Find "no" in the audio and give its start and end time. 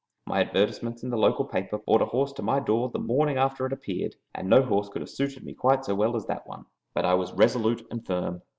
4.49-4.63